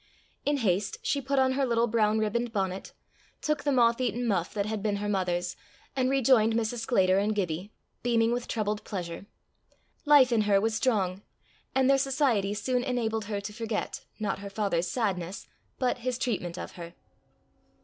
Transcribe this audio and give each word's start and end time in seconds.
In 0.47 0.57
haste 0.57 0.97
she 1.03 1.21
put 1.21 1.37
on 1.37 1.51
her 1.51 1.63
little 1.63 1.85
brown 1.85 2.17
ribboned 2.17 2.51
bonnet, 2.51 2.91
took 3.39 3.61
the 3.61 3.71
moth 3.71 4.01
eaten 4.01 4.27
muff 4.27 4.51
that 4.51 4.65
had 4.65 4.81
been 4.81 4.95
her 4.95 5.07
mother's, 5.07 5.55
and 5.95 6.09
rejoined 6.09 6.53
Mrs. 6.55 6.79
Sclater 6.79 7.19
and 7.19 7.35
Gibbie, 7.35 7.71
beaming 8.01 8.31
with 8.33 8.47
troubled 8.47 8.83
pleasure. 8.83 9.27
Life 10.05 10.31
in 10.31 10.41
her 10.49 10.59
was 10.59 10.73
strong, 10.73 11.21
and 11.75 11.87
their 11.87 11.99
society 11.99 12.55
soon 12.55 12.83
enabled 12.83 13.25
her 13.25 13.39
to 13.41 13.53
forget, 13.53 14.03
not 14.19 14.39
her 14.39 14.49
father's 14.49 14.87
sadness, 14.87 15.45
but 15.77 15.99
his 15.99 16.17
treatment 16.17 16.57
of 16.57 16.71
her. 16.71 16.95